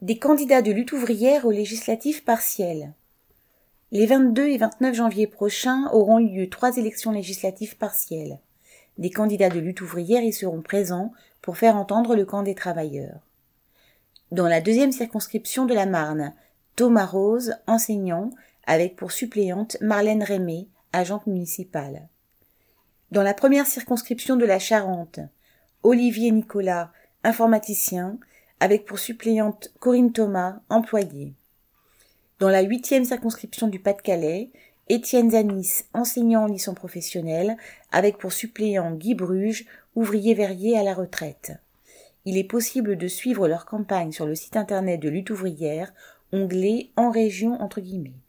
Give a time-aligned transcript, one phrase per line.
[0.00, 2.92] Des candidats de lutte ouvrière aux législatives partielles.
[3.90, 8.38] Les 22 et 29 janvier prochains auront lieu trois élections législatives partielles.
[8.98, 13.18] Des candidats de lutte ouvrière y seront présents pour faire entendre le camp des travailleurs.
[14.30, 16.32] Dans la deuxième circonscription de la Marne,
[16.76, 18.30] Thomas Rose, enseignant,
[18.66, 22.06] avec pour suppléante Marlène Rémé, agente municipale.
[23.10, 25.18] Dans la première circonscription de la Charente,
[25.82, 26.92] Olivier Nicolas,
[27.24, 28.18] informaticien,
[28.60, 31.32] avec pour suppléante Corinne Thomas, employée.
[32.38, 34.50] Dans la huitième circonscription du Pas-de-Calais,
[34.88, 37.56] Étienne Zanis, enseignant en licence professionnelle,
[37.92, 41.52] avec pour suppléant Guy Bruges, ouvrier verrier à la retraite.
[42.24, 45.92] Il est possible de suivre leur campagne sur le site internet de lutte ouvrière,
[46.32, 48.20] onglet en région entre guillemets.